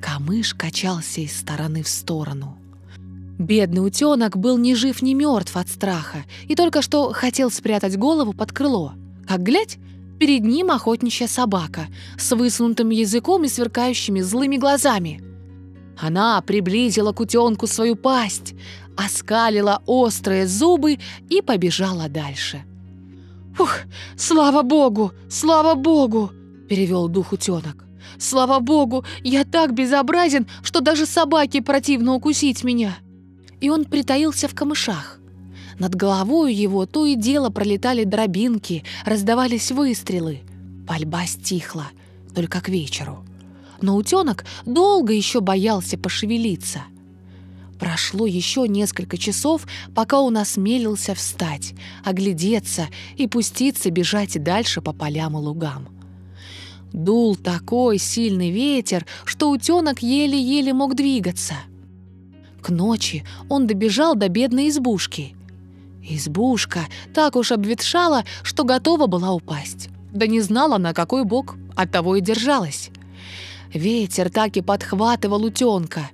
Камыш 0.01 0.53
качался 0.53 1.21
из 1.21 1.37
стороны 1.37 1.83
в 1.83 1.87
сторону. 1.87 2.57
Бедный 3.37 3.85
утенок 3.85 4.35
был 4.35 4.57
ни 4.57 4.73
жив, 4.73 5.01
ни 5.01 5.13
мертв 5.13 5.55
от 5.55 5.69
страха 5.69 6.25
и 6.47 6.55
только 6.55 6.81
что 6.81 7.13
хотел 7.13 7.51
спрятать 7.51 7.97
голову 7.97 8.33
под 8.33 8.51
крыло. 8.51 8.93
Как 9.27 9.43
глядь, 9.43 9.77
перед 10.19 10.43
ним 10.43 10.71
охотничья 10.71 11.27
собака 11.27 11.87
с 12.17 12.35
высунутым 12.35 12.89
языком 12.89 13.43
и 13.43 13.47
сверкающими 13.47 14.21
злыми 14.21 14.57
глазами. 14.57 15.21
Она 15.99 16.41
приблизила 16.41 17.11
к 17.11 17.19
утенку 17.19 17.67
свою 17.67 17.95
пасть, 17.95 18.53
оскалила 18.95 19.81
острые 19.85 20.47
зубы 20.47 20.99
и 21.29 21.41
побежала 21.41 22.07
дальше. 22.07 22.63
«Ух, 23.59 23.79
слава 24.15 24.61
богу, 24.61 25.11
слава 25.29 25.75
богу!»– 25.75 26.31
перевел 26.69 27.07
дух 27.07 27.33
утенок. 27.33 27.85
«Слава 28.19 28.59
богу, 28.59 29.03
я 29.23 29.43
так 29.43 29.73
безобразен, 29.73 30.47
что 30.63 30.81
даже 30.81 31.05
собаке 31.05 31.61
противно 31.61 32.13
укусить 32.13 32.63
меня!» 32.63 32.97
и 33.59 33.69
он 33.69 33.85
притаился 33.85 34.47
в 34.47 34.55
камышах. 34.55 35.19
Над 35.79 35.95
головой 35.95 36.53
его 36.53 36.85
то 36.85 37.05
и 37.05 37.15
дело 37.15 37.49
пролетали 37.49 38.03
дробинки, 38.03 38.83
раздавались 39.05 39.71
выстрелы. 39.71 40.41
Пальба 40.87 41.25
стихла, 41.25 41.87
только 42.33 42.61
к 42.61 42.69
вечеру. 42.69 43.23
Но 43.81 43.95
утенок 43.95 44.45
долго 44.65 45.13
еще 45.13 45.41
боялся 45.41 45.97
пошевелиться. 45.97 46.81
Прошло 47.79 48.25
еще 48.25 48.67
несколько 48.67 49.17
часов, 49.17 49.67
пока 49.93 50.19
он 50.19 50.37
осмелился 50.37 51.13
встать, 51.13 51.73
оглядеться 52.03 52.87
и 53.15 53.27
пуститься 53.27 53.91
бежать 53.91 54.41
дальше 54.41 54.81
по 54.81 54.93
полям 54.93 55.37
и 55.37 55.41
лугам. 55.41 55.87
Дул 56.91 57.35
такой 57.35 57.99
сильный 57.99 58.49
ветер, 58.49 59.05
что 59.25 59.51
утенок 59.51 60.01
еле-еле 60.01 60.73
мог 60.73 60.95
двигаться— 60.95 61.55
к 62.67 62.69
ночи 62.69 63.23
он 63.47 63.65
добежал 63.65 64.13
до 64.15 64.27
бедной 64.27 64.67
избушки. 64.67 65.35
Избушка 66.03 66.81
так 67.13 67.37
уж 67.37 67.53
обветшала, 67.53 68.25
что 68.43 68.65
готова 68.65 69.07
была 69.07 69.31
упасть. 69.31 69.87
Да 70.11 70.27
не 70.27 70.41
знала, 70.41 70.77
на 70.77 70.93
какой 70.93 71.23
бок, 71.23 71.55
оттого 71.77 72.17
и 72.17 72.21
держалась. 72.21 72.89
Ветер 73.73 74.29
так 74.29 74.57
и 74.57 74.61
подхватывал 74.61 75.43
утенка. 75.43 76.09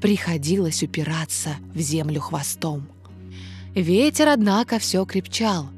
Приходилось 0.00 0.82
упираться 0.82 1.56
в 1.74 1.78
землю 1.78 2.20
хвостом. 2.20 2.88
Ветер, 3.74 4.28
однако, 4.28 4.78
все 4.78 5.04
крепчал. 5.04 5.68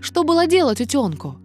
Что 0.00 0.24
было 0.24 0.46
делать 0.46 0.80
утенку? 0.80 1.36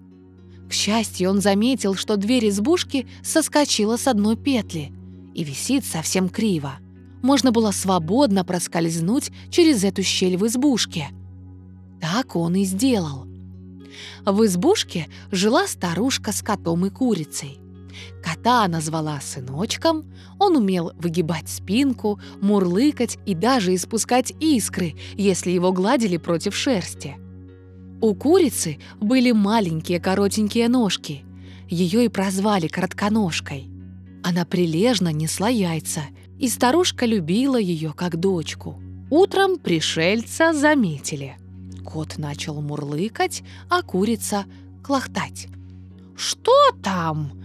К 0.69 0.73
счастью, 0.73 1.29
он 1.29 1.41
заметил, 1.41 1.95
что 1.95 2.17
дверь 2.17 2.49
избушки 2.49 3.07
соскочила 3.23 3.97
с 3.97 4.07
одной 4.07 4.35
петли 4.35 4.91
и 5.33 5.43
висит 5.43 5.85
совсем 5.85 6.29
криво 6.29 6.79
можно 7.25 7.51
было 7.51 7.71
свободно 7.71 8.45
проскользнуть 8.45 9.31
через 9.49 9.83
эту 9.83 10.03
щель 10.03 10.37
в 10.37 10.45
избушке. 10.45 11.07
Так 11.99 12.35
он 12.35 12.53
и 12.55 12.63
сделал. 12.63 13.25
В 14.25 14.45
избушке 14.45 15.07
жила 15.31 15.67
старушка 15.67 16.31
с 16.31 16.43
котом 16.43 16.85
и 16.85 16.91
курицей. 16.91 17.59
Кота 18.23 18.63
она 18.63 18.81
звала 18.81 19.19
сыночком, 19.21 20.05
он 20.39 20.55
умел 20.57 20.91
выгибать 20.97 21.49
спинку, 21.49 22.19
мурлыкать 22.41 23.17
и 23.25 23.33
даже 23.33 23.73
испускать 23.75 24.33
искры, 24.39 24.95
если 25.15 25.51
его 25.51 25.71
гладили 25.71 26.17
против 26.17 26.55
шерсти. 26.55 27.17
У 28.01 28.13
курицы 28.13 28.77
были 28.99 29.31
маленькие 29.31 29.99
коротенькие 29.99 30.69
ножки. 30.69 31.23
Ее 31.69 32.05
и 32.05 32.09
прозвали 32.09 32.67
коротконожкой. 32.67 33.69
Она 34.23 34.45
прилежно 34.45 35.11
несла 35.11 35.49
яйца– 35.49 36.01
и 36.39 36.49
старушка 36.49 37.05
любила 37.05 37.57
ее 37.57 37.93
как 37.93 38.19
дочку. 38.19 38.81
Утром 39.09 39.57
пришельца 39.57 40.53
заметили. 40.53 41.37
Кот 41.85 42.17
начал 42.17 42.61
мурлыкать, 42.61 43.43
а 43.69 43.81
курица— 43.81 44.45
клохтать. 44.83 45.47
«Что 46.15 46.71
там?» 46.83 47.31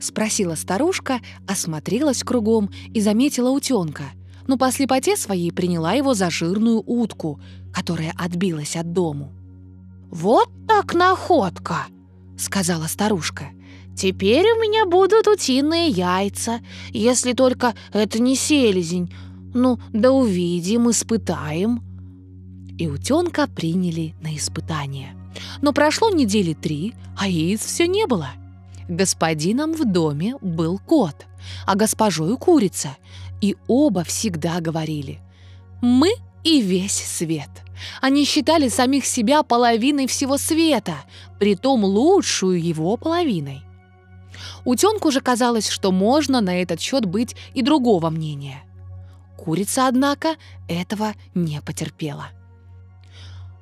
спросила 0.00 0.54
старушка, 0.54 1.20
осмотрелась 1.46 2.22
кругом 2.22 2.70
и 2.92 3.00
заметила 3.00 3.50
утенка, 3.50 4.04
но 4.46 4.56
по 4.56 4.70
слепоте 4.70 5.16
своей 5.16 5.52
приняла 5.52 5.92
его 5.92 6.14
за 6.14 6.30
жирную 6.30 6.82
утку, 6.86 7.40
которая 7.72 8.12
отбилась 8.16 8.76
от 8.76 8.92
дому. 8.92 9.32
«Вот 10.10 10.48
так 10.66 10.94
находка!»— 10.94 11.86
сказала 12.36 12.86
старушка. 12.86 13.50
Теперь 13.96 14.44
у 14.52 14.60
меня 14.60 14.84
будут 14.84 15.26
утиные 15.26 15.88
яйца, 15.88 16.60
если 16.90 17.32
только 17.32 17.74
это 17.94 18.20
не 18.20 18.36
селезень. 18.36 19.10
Ну, 19.54 19.80
да 19.92 20.12
увидим, 20.12 20.90
испытаем». 20.90 21.82
И 22.78 22.88
утенка 22.88 23.46
приняли 23.46 24.14
на 24.20 24.36
испытание. 24.36 25.16
Но 25.62 25.72
прошло 25.72 26.10
недели 26.10 26.52
три, 26.52 26.94
а 27.16 27.26
яиц 27.26 27.64
все 27.64 27.86
не 27.86 28.06
было. 28.06 28.28
Господином 28.88 29.72
в 29.72 29.84
доме 29.84 30.36
был 30.40 30.78
кот, 30.78 31.26
а 31.66 31.74
госпожою 31.74 32.38
курица. 32.38 32.96
И 33.40 33.56
оба 33.66 34.04
всегда 34.04 34.60
говорили 34.60 35.20
«Мы 35.82 36.10
и 36.44 36.60
весь 36.60 36.94
свет». 36.94 37.50
Они 38.00 38.24
считали 38.24 38.68
самих 38.68 39.04
себя 39.04 39.42
половиной 39.42 40.06
всего 40.06 40.38
света, 40.38 40.94
притом 41.38 41.84
лучшую 41.84 42.62
его 42.62 42.96
половиной. 42.96 43.62
Утенку 44.64 45.10
же 45.10 45.20
казалось, 45.20 45.68
что 45.68 45.92
можно 45.92 46.40
на 46.40 46.62
этот 46.62 46.80
счет 46.80 47.04
быть 47.04 47.36
и 47.54 47.62
другого 47.62 48.10
мнения. 48.10 48.62
Курица, 49.36 49.86
однако, 49.86 50.36
этого 50.68 51.14
не 51.34 51.60
потерпела. 51.60 52.28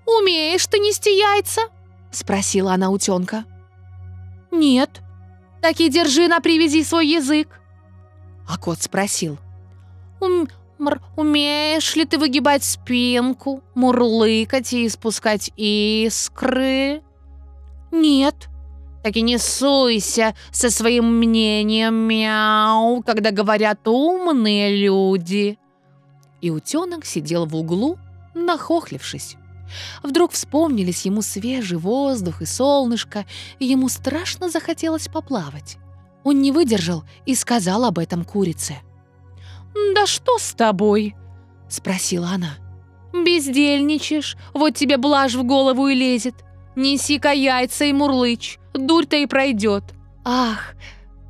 «Умеешь 0.07 0.67
ты 0.67 0.79
нести 0.79 1.11
яйца?»— 1.11 1.63
спросила 2.11 2.75
она 2.75 2.91
утенка. 2.91 3.45
«Нет». 4.51 5.04
«Так 5.65 5.81
и 5.81 5.89
держи 5.89 6.29
на 6.29 6.41
привязи 6.41 6.85
свой 6.85 7.07
язык». 7.07 7.49
А 8.47 8.59
кот 8.59 8.83
спросил. 8.83 9.39
«Ум 10.21 10.47
умеешь 11.17 11.97
ли 11.97 12.05
ты 12.05 12.19
выгибать 12.19 12.63
спинку, 12.63 13.63
мурлыкать 13.75 14.75
и 14.75 14.87
испускать 14.87 15.51
искры?» 15.57 17.03
«Нет», 17.91 18.35
Так 19.03 19.17
и 19.17 19.23
не 19.23 19.39
суйся 19.39 20.35
со 20.51 20.69
своим 20.69 21.19
мнением, 21.19 21.95
мяу, 21.95 23.03
когда 23.03 23.31
говорят 23.31 23.89
умные 23.89 24.77
люди. 24.77 25.59
И 26.43 26.51
утенок 26.51 27.07
сидел 27.07 27.47
в 27.47 27.57
углу, 27.57 27.97
нахохлившись. 28.35 29.37
Вдруг 30.03 30.33
вспомнились 30.33 31.07
ему 31.07 31.23
свежий 31.23 31.79
воздух 31.79 32.43
и 32.43 32.47
солнышко, 32.47 33.25
и 33.59 33.67
ему 33.67 33.89
страшно 33.89 34.51
захотелось 34.51 35.09
поплавать. 35.09 35.79
Он 36.23 36.41
не 36.41 36.53
выдержал 36.53 37.05
и 37.27 37.35
сказал 37.35 37.85
об 37.85 37.99
этом 37.99 38.25
курице. 38.25 38.77
«Да 39.95 40.07
что 40.07 40.39
с 40.39 40.55
тобой?»— 40.55 41.15
спросила 41.69 42.29
она. 42.29 42.57
«Бездельничаешь, 43.13 44.37
вот 44.53 44.75
тебе 44.75 44.97
блажь 44.97 45.35
в 45.35 45.45
голову 45.45 45.89
и 45.89 45.95
лезет. 45.95 46.35
Неси-ка 46.77 47.31
яйца 47.31 47.85
и 47.85 47.93
мурлычь, 47.93 48.59
дурь-то 48.73 49.17
и 49.17 49.27
пройдет». 49.27 49.85
«Ах, 50.25 50.75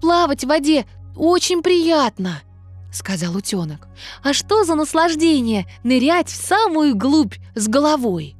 плавать 0.00 0.44
в 0.44 0.48
воде 0.48 0.86
очень 1.16 1.62
приятно!»— 1.62 2.40
сказал 2.94 3.36
утенок. 3.36 3.88
«А 4.22 4.32
что 4.32 4.64
за 4.64 4.74
наслаждение 4.74 5.66
нырять 5.82 6.28
в 6.28 6.36
самую 6.36 6.94
глубь 6.94 7.34
с 7.54 7.68
головой?» 7.68 8.36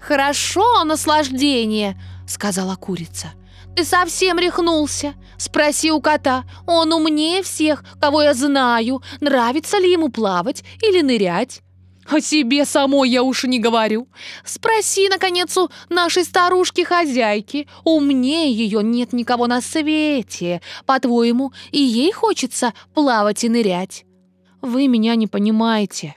«Хорошо 0.00 0.84
наслаждение!»— 0.84 2.00
сказала 2.26 2.76
курица. 2.76 3.32
«Ты 3.74 3.84
совсем 3.84 4.38
рехнулся? 4.38 5.14
Спроси 5.36 5.92
у 5.92 6.00
кота, 6.00 6.44
он 6.66 6.92
умнее 6.92 7.42
всех, 7.42 7.84
кого 8.00 8.22
я 8.22 8.34
знаю, 8.34 9.02
нравится 9.20 9.78
ли 9.78 9.92
ему 9.92 10.08
плавать 10.08 10.64
или 10.82 11.02
нырять. 11.02 11.62
О 12.10 12.20
себе 12.20 12.64
самой 12.64 13.10
я 13.10 13.22
уж 13.22 13.44
не 13.44 13.58
говорю. 13.58 14.08
Спроси, 14.44 15.08
наконец, 15.08 15.56
у 15.58 15.68
нашей 15.90 16.24
старушки-хозяйки. 16.24 17.68
Умнее 17.84 18.50
ее 18.50 18.82
нет 18.82 19.12
никого 19.12 19.46
на 19.46 19.60
свете. 19.60 20.62
По-твоему, 20.86 21.52
и 21.70 21.80
ей 21.80 22.12
хочется 22.12 22.72
плавать 22.94 23.44
и 23.44 23.48
нырять. 23.48 24.06
Вы 24.62 24.88
меня 24.88 25.16
не 25.16 25.26
понимаете, 25.26 26.16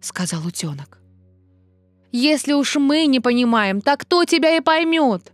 сказал 0.00 0.46
утенок. 0.46 0.98
Если 2.12 2.54
уж 2.54 2.76
мы 2.76 3.06
не 3.06 3.20
понимаем, 3.20 3.82
так 3.82 4.00
кто 4.00 4.24
тебя 4.24 4.56
и 4.56 4.60
поймет? 4.60 5.32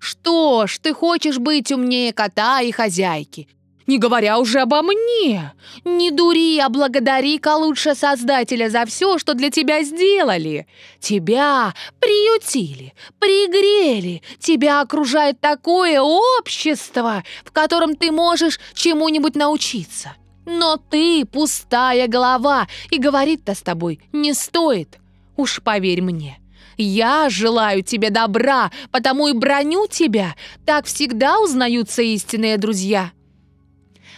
Что 0.00 0.66
ж, 0.66 0.78
ты 0.78 0.92
хочешь 0.92 1.38
быть 1.38 1.70
умнее 1.70 2.12
кота 2.12 2.60
и 2.60 2.72
хозяйки, 2.72 3.48
не 3.86 3.98
говоря 3.98 4.38
уже 4.38 4.60
обо 4.60 4.82
мне. 4.82 5.52
Не 5.84 6.10
дури, 6.10 6.58
а 6.58 6.68
благодари-ка 6.68 7.56
лучше 7.56 7.94
Создателя 7.94 8.68
за 8.68 8.86
все, 8.86 9.18
что 9.18 9.34
для 9.34 9.50
тебя 9.50 9.82
сделали. 9.82 10.66
Тебя 11.00 11.74
приютили, 12.00 12.94
пригрели, 13.18 14.22
тебя 14.38 14.80
окружает 14.80 15.40
такое 15.40 16.00
общество, 16.00 17.24
в 17.44 17.52
котором 17.52 17.96
ты 17.96 18.10
можешь 18.10 18.58
чему-нибудь 18.74 19.36
научиться. 19.36 20.14
Но 20.46 20.76
ты 20.76 21.24
пустая 21.24 22.06
голова, 22.06 22.68
и 22.90 22.98
говорить-то 22.98 23.54
с 23.54 23.62
тобой 23.62 24.00
не 24.12 24.34
стоит. 24.34 24.98
Уж 25.36 25.62
поверь 25.62 26.02
мне. 26.02 26.38
Я 26.76 27.28
желаю 27.30 27.82
тебе 27.82 28.10
добра, 28.10 28.70
потому 28.90 29.28
и 29.28 29.32
броню 29.32 29.86
тебя. 29.86 30.34
Так 30.66 30.86
всегда 30.86 31.40
узнаются 31.40 32.02
истинные 32.02 32.58
друзья. 32.58 33.12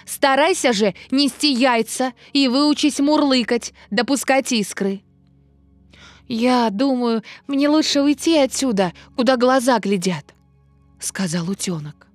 Старайся 0.07 0.73
же 0.73 0.95
нести 1.11 1.53
яйца 1.53 2.13
и 2.33 2.47
выучись 2.47 3.01
мурлыкать, 3.01 3.75
допускать 3.91 4.53
искры. 4.53 5.03
«Я 6.29 6.71
думаю, 6.71 7.23
мне 7.47 7.69
лучше 7.69 8.01
уйти 8.01 8.37
отсюда, 8.39 8.93
куда 9.17 9.37
глаза 9.37 9.79
глядят»,— 9.81 10.35
сказал 11.01 11.51
утенок. 11.51 12.07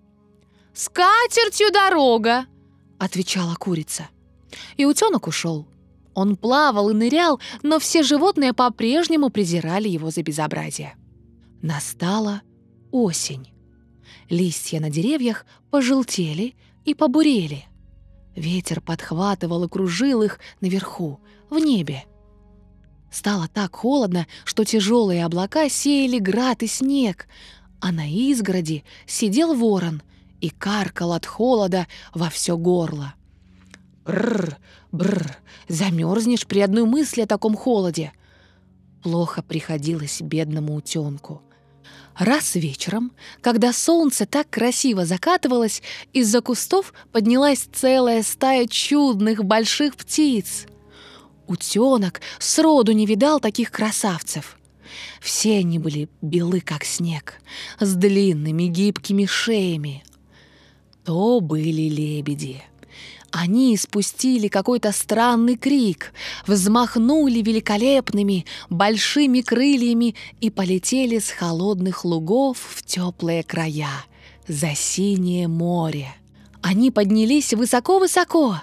«С 0.74 0.90
катертью 0.90 1.72
дорога!»— 1.72 2.46
отвечала 2.98 3.56
курица. 3.56 4.08
И 4.78 4.86
утенок 4.86 5.28
ушел. 5.28 5.68
Он 6.14 6.36
плавал 6.36 6.90
и 6.90 6.94
нырял, 6.94 7.40
но 7.62 7.80
все 7.80 8.04
животные 8.04 8.54
по-прежнему 8.54 9.30
презирали 9.30 9.88
его 9.88 10.12
за 10.12 10.24
безобразие. 10.24 10.96
Настала 11.62 12.42
осень. 12.92 13.50
Листья 14.30 14.80
на 14.80 14.90
деревьях 14.90 15.46
пожелтели 15.70 16.56
и 16.84 16.94
побурели. 16.94 17.66
Ветер 18.36 18.82
подхватывал 18.82 19.66
и 19.66 19.70
кружил 19.70 20.22
их 20.22 20.40
наверху, 20.62 21.20
в 21.50 21.58
небе. 21.58 22.06
Стало 23.12 23.50
так 23.50 23.76
холодно, 23.76 24.26
что 24.46 24.64
тяжелые 24.64 25.26
облака 25.26 25.68
сеяли 25.68 26.18
град 26.18 26.64
и 26.64 26.68
снег, 26.68 27.28
а 27.82 27.92
на 27.92 28.10
изгороди 28.10 28.86
сидел 29.06 29.54
ворон 29.54 30.02
и 30.40 30.50
каркал 30.50 31.12
от 31.12 31.26
холода 31.26 31.88
во 32.14 32.30
все 32.30 32.56
горло. 32.56 33.16
Бррр, 34.06 34.58
бррр, 34.92 35.38
замерзнешь 35.68 36.48
при 36.48 36.62
одной 36.62 36.86
мысли 36.86 37.22
о 37.22 37.28
таком 37.28 37.56
холоде. 37.56 38.14
Плохо 39.04 39.44
приходилось 39.44 40.22
бедному 40.22 40.76
утенку. 40.76 41.42
Раз 42.18 42.56
вечером, 42.56 43.12
когда 43.42 43.74
солнце 43.74 44.26
так 44.26 44.50
красиво 44.50 45.06
закатывалось, 45.06 45.82
из-за 46.14 46.42
кустов 46.42 46.94
поднялась 47.12 47.68
целая 47.72 48.22
стая 48.24 48.68
чудных 48.68 49.44
больших 49.44 49.96
птиц. 49.96 50.66
Утенок 51.48 52.22
сроду 52.40 52.92
не 52.92 53.06
видал 53.06 53.40
таких 53.40 53.72
красавцев. 53.72 54.58
Все 55.22 55.60
они 55.60 55.80
были 55.80 56.10
белы, 56.22 56.62
как 56.62 56.84
снег, 56.84 57.42
с 57.80 57.94
длинными 57.96 58.64
гибкими 58.64 59.26
шеями. 59.26 60.04
То 61.06 61.40
были 61.40 61.84
лебеди. 61.90 62.64
Они 63.32 63.76
испустили 63.76 64.50
какой-то 64.50 64.92
странный 64.92 65.56
крик, 65.56 66.14
взмахнули 66.48 67.42
великолепными 67.42 68.46
большими 68.70 69.40
крыльями 69.40 70.16
и 70.42 70.50
полетели 70.50 71.18
с 71.18 71.30
холодных 71.30 72.04
лугов 72.04 72.58
в 72.60 72.84
теплые 72.84 73.44
края, 73.44 74.06
за 74.48 74.76
синее 74.76 75.48
море. 75.48 76.14
Они 76.62 76.92
поднялись 76.92 77.54
высоко-высоко, 77.54 78.62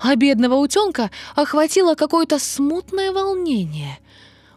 а 0.00 0.16
бедного 0.16 0.56
утенка 0.56 1.12
охватило 1.36 1.94
какое-то 1.94 2.40
смутное 2.40 3.12
волнение. 3.12 4.00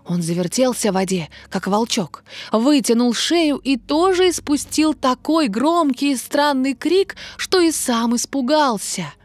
Он 0.07 0.23
завертелся 0.23 0.91
в 0.91 0.95
воде, 0.95 1.29
как 1.49 1.67
волчок, 1.67 2.23
вытянул 2.51 3.13
шею 3.13 3.57
и 3.57 3.77
тоже 3.77 4.31
испустил 4.31 4.95
такой 4.95 5.47
громкий 5.47 6.13
и 6.13 6.17
странный 6.17 6.73
крик, 6.73 7.15
что 7.37 7.59
и 7.59 7.71
сам 7.71 8.15
испугался— 8.15 9.13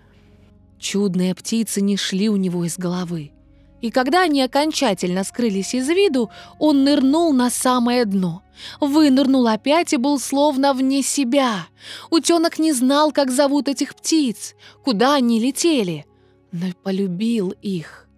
Чудные 0.78 1.34
птицы 1.34 1.80
не 1.80 1.96
шли 1.96 2.28
у 2.28 2.36
него 2.36 2.64
из 2.64 2.78
головы. 2.78 3.32
И 3.80 3.90
когда 3.90 4.22
они 4.22 4.42
окончательно 4.42 5.22
скрылись 5.22 5.74
из 5.74 5.88
виду, 5.88 6.30
он 6.58 6.84
нырнул 6.84 7.32
на 7.32 7.50
самое 7.50 8.04
дно. 8.04 8.42
Вынырнул 8.80 9.46
опять 9.46 9.92
и 9.92 9.98
был 9.98 10.18
словно 10.18 10.72
вне 10.72 11.02
себя. 11.02 11.66
Утенок 12.10 12.58
не 12.58 12.72
знал, 12.72 13.12
как 13.12 13.30
зовут 13.30 13.68
этих 13.68 13.94
птиц, 13.94 14.54
куда 14.82 15.14
они 15.14 15.38
летели, 15.38 16.06
но 16.52 16.66
полюбил 16.82 17.50
их, 17.60 18.08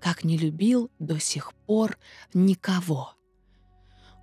как 0.00 0.24
не 0.24 0.36
любил 0.36 0.90
до 0.98 1.20
сих 1.20 1.54
пор 1.66 1.96
никого. 2.32 3.12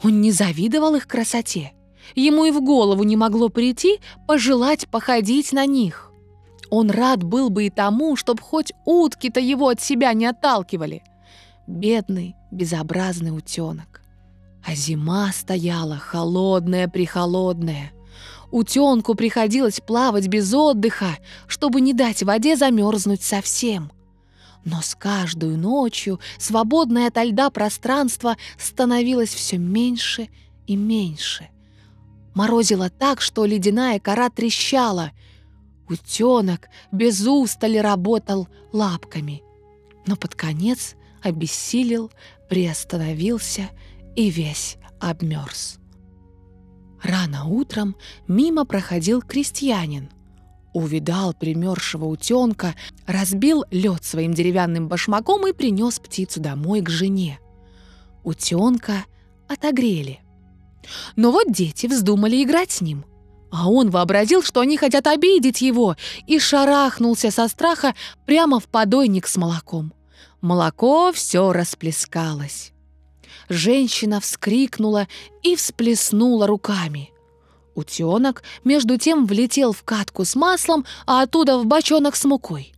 Он 0.04 0.20
не 0.20 0.32
завидовал 0.32 0.96
их 0.96 1.08
красоте. 1.08 1.74
Ему 2.16 2.46
и 2.46 2.52
в 2.52 2.62
голову 2.62 3.04
не 3.04 3.16
могло 3.16 3.50
прийти 3.50 4.00
пожелать 4.28 4.88
походить 4.90 5.54
на 5.54 5.66
них. 5.66 6.11
Он 6.72 6.90
рад 6.90 7.22
был 7.22 7.50
бы 7.50 7.66
и 7.66 7.70
тому, 7.70 8.16
чтобы 8.16 8.42
хоть 8.42 8.72
утки-то 8.86 9.42
его 9.42 9.68
от 9.68 9.82
себя 9.82 10.14
не 10.14 10.26
отталкивали. 10.26 11.04
Бедный, 11.68 12.38
безобразный 12.50 13.36
утенок. 13.36 14.02
А 14.66 14.74
зима 14.74 15.32
стояла 15.34 15.98
холодная-прихолодная. 15.98 17.92
Утенку 18.52 19.16
приходилось 19.16 19.82
плавать 19.82 20.28
без 20.28 20.54
отдыха, 20.54 21.18
чтобы 21.46 21.82
не 21.82 21.94
дать 21.94 22.24
воде 22.24 22.56
замерзнуть 22.56 23.22
совсем. 23.22 23.92
Но 24.64 24.82
с 24.82 24.96
каждой 24.96 25.58
ночью 25.58 26.22
свободное 26.38 27.08
ото 27.08 27.24
льда 27.24 27.50
пространство 27.50 28.38
становилось 28.58 29.34
все 29.34 29.58
меньше 29.58 30.30
и 30.68 30.78
меньше. 30.78 31.50
Морозило 32.34 32.90
так, 32.90 33.20
что 33.20 33.44
ледяная 33.44 34.00
кора 34.00 34.30
трещала— 34.30 35.12
Утенок 35.92 36.70
без 36.94 37.28
устали 37.28 37.78
работал 37.78 38.48
лапками, 38.72 39.44
но 40.08 40.16
под 40.16 40.36
конец 40.36 40.96
обессилел, 41.22 42.10
приостановился 42.50 43.70
и 44.16 44.30
весь 44.30 44.78
обмерз. 45.02 45.80
Рано 47.04 47.46
утром 47.46 47.98
мимо 48.28 48.64
проходил 48.64 49.22
крестьянин. 49.22 50.10
Увидал 50.74 51.34
примершего 51.34 52.06
утенка, 52.06 52.74
разбил 53.06 53.66
лед 53.70 54.06
своим 54.06 54.34
деревянным 54.34 54.88
башмаком 54.88 55.46
и 55.46 55.52
принес 55.52 56.00
птицу 56.00 56.40
домой 56.40 56.80
к 56.80 56.90
жене. 56.90 57.40
Утенка 58.24 59.04
отогрели. 59.50 60.22
Но 61.18 61.34
вот 61.34 61.52
дети 61.52 61.88
вздумали 61.88 62.42
играть 62.42 62.72
с 62.72 62.80
ним— 62.80 63.04
А 63.52 63.70
он 63.70 63.90
вообразил, 63.90 64.42
что 64.42 64.62
они 64.62 64.78
хотят 64.78 65.08
обидеть 65.08 65.62
его, 65.62 65.96
и 66.26 66.40
шарахнулся 66.40 67.32
со 67.32 67.48
страха 67.48 67.94
прямо 68.26 68.60
в 68.60 68.68
подойник 68.68 69.28
с 69.28 69.36
молоком. 69.36 69.94
Молоко 70.40 71.12
все 71.12 71.52
расплескалось. 71.52 72.72
Женщина 73.50 74.22
вскрикнула 74.22 75.08
и 75.44 75.56
всплеснула 75.56 76.48
руками. 76.48 77.12
Утенок, 77.76 78.44
между 78.64 78.98
тем, 78.98 79.26
влетел 79.26 79.74
в 79.74 79.84
катку 79.84 80.24
с 80.24 80.36
маслом, 80.36 80.86
а 81.06 81.22
оттуда 81.22 81.58
в 81.58 81.66
бочонок 81.66 82.16
с 82.16 82.24
мукой. 82.26 82.74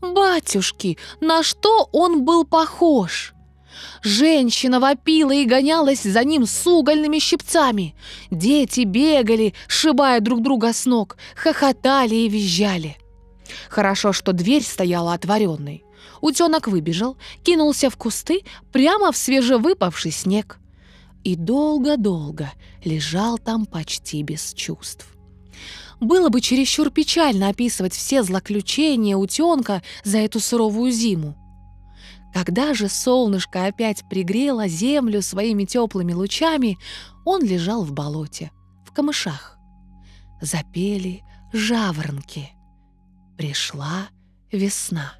Батюшки, 0.00 0.98
на 1.20 1.42
что 1.42 1.88
он 1.92 2.24
был 2.24 2.44
похож? 2.44 3.34
Женщина 4.02 4.80
вопила 4.80 5.32
и 5.32 5.44
гонялась 5.44 6.02
за 6.02 6.24
ним 6.24 6.46
с 6.46 6.66
угольными 6.66 7.18
щипцами. 7.18 7.94
Дети 8.30 8.80
бегали, 8.80 9.54
сшибая 9.68 10.20
друг 10.20 10.42
друга 10.42 10.72
с 10.72 10.86
ног, 10.86 11.16
хохотали 11.36 12.14
и 12.14 12.28
визжали. 12.28 12.96
Хорошо, 13.68 14.12
что 14.12 14.32
дверь 14.32 14.62
стояла 14.62 15.14
отворенной. 15.14 15.84
Утенок 16.20 16.68
выбежал, 16.68 17.16
кинулся 17.42 17.90
в 17.90 17.96
кусты 17.96 18.42
прямо 18.72 19.12
в 19.12 19.16
свежевыпавший 19.16 20.12
снег. 20.12 20.58
И 21.24 21.36
долго-долго 21.36 22.52
лежал 22.84 23.38
там 23.38 23.66
почти 23.66 24.22
без 24.22 24.54
чувств. 24.54 25.06
Было 26.00 26.30
бы 26.30 26.40
чересчур 26.40 26.90
печально 26.90 27.50
описывать 27.50 27.92
все 27.92 28.22
злоключения 28.22 29.16
утенка 29.16 29.82
за 30.02 30.18
эту 30.18 30.40
суровую 30.40 30.90
зиму. 30.90 31.36
Когда 32.32 32.74
же 32.74 32.88
солнышко 32.88 33.66
опять 33.66 34.08
пригрело 34.08 34.68
землю 34.68 35.20
своими 35.20 35.64
теплыми 35.64 36.12
лучами, 36.12 36.78
он 37.24 37.42
лежал 37.42 37.82
в 37.84 37.92
болоте, 37.92 38.52
в 38.84 38.92
камышах. 38.92 39.58
Запели 40.40 41.22
жаворонки. 41.52 42.50
Пришла 43.36 44.08
весна. 44.52 45.14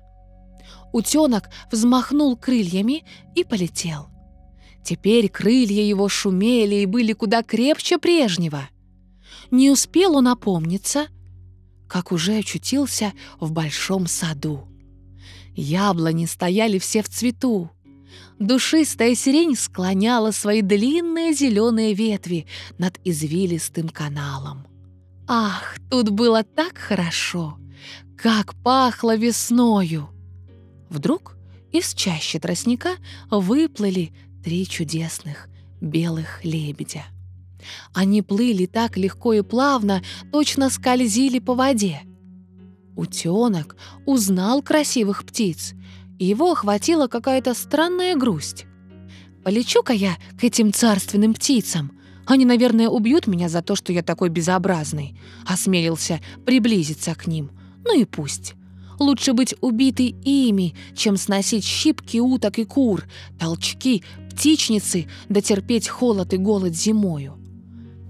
Утенок 0.93 1.51
взмахнул 1.71 2.37
крыльями 2.37 3.05
и 3.35 3.45
полетел. 3.45 4.09
Теперь 4.85 5.29
крылья 5.29 5.83
его 5.83 6.09
шумели 6.09 6.77
и 6.77 6.87
были 6.87 7.13
куда 7.13 7.43
крепче 7.43 7.99
прежнего. 7.99 8.69
Не 9.51 9.71
успел 9.71 10.17
он 10.17 10.29
опомниться, 10.29 11.09
как 11.89 12.13
уже 12.13 12.39
очутился 12.39 13.13
в 13.41 13.53
большом 13.53 14.07
саду. 14.07 14.70
Яблони 15.61 16.25
стояли 16.25 16.79
все 16.79 17.03
в 17.03 17.09
цвету. 17.09 17.71
Душистая 18.39 19.15
сирень 19.15 19.55
склоняла 19.55 20.31
свои 20.31 20.63
длинные 20.63 21.35
зеленые 21.35 21.93
ветви 21.93 22.47
над 22.79 22.99
извилистым 23.05 23.91
каналом. 23.91 24.67
Ах, 25.29 25.77
тут 25.91 26.09
было 26.09 26.43
так 26.43 26.79
хорошо, 26.79 27.59
как 28.17 28.55
пахло 28.63 29.15
весною! 29.17 30.09
Вдруг 30.89 31.37
из 31.73 31.93
чащи 31.93 32.39
тростника 32.39 32.93
выплыли 33.31 34.13
три 34.43 34.67
чудесных 34.67 35.49
белых 35.83 36.43
лебедя. 36.43 37.05
Они 37.93 38.23
плыли 38.23 38.65
так 38.65 38.97
легко 38.97 39.35
и 39.35 39.43
плавно, 39.43 40.03
точно 40.33 40.71
скользили 40.71 41.39
по 41.39 41.55
воде. 41.55 42.01
Утенок 42.97 43.77
узнал 44.07 44.63
красивых 44.63 45.25
птиц, 45.25 45.75
и 46.19 46.27
его 46.27 46.53
охватила 46.53 47.07
какая-то 47.07 47.55
странная 47.55 48.17
грусть. 48.17 48.67
«Полечу-ка 49.45 49.93
я 49.93 50.17
к 50.39 50.45
этим 50.45 50.73
царственным 50.73 51.35
птицам. 51.35 51.93
Они, 52.27 52.45
наверное, 52.45 52.89
убьют 52.89 53.27
меня 53.27 53.49
за 53.49 53.63
то, 53.63 53.75
что 53.75 53.93
я 53.93 54.03
такой 54.03 54.29
безобразный»,— 54.29 55.19
осмелился 55.47 56.21
приблизиться 56.45 57.15
к 57.15 57.27
ним. 57.27 57.51
«Ну 57.85 57.99
и 57.99 58.05
пусть». 58.05 58.55
Лучше 58.99 59.33
быть 59.33 59.55
убитой 59.63 60.15
ими, 60.25 60.75
чем 60.95 61.17
сносить 61.17 61.65
щипки 61.65 62.21
уток 62.21 62.59
и 62.59 62.67
кур, 62.67 63.05
толчки, 63.39 64.05
птичницы, 64.31 65.09
да 65.31 65.41
терпеть 65.41 65.89
холод 65.89 66.35
и 66.35 66.37
голод 66.37 66.75
зимою. 66.77 67.39